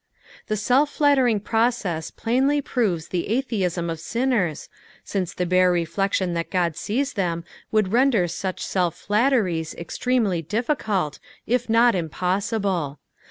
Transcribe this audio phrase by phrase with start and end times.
[0.47, 4.67] The sell flattering process plainly proves the atheism of tdnncrs,
[5.03, 10.79] since the bare reflection that God sees them would render such self flatteries extremely diffi
[10.79, 12.97] cult, if not impossible.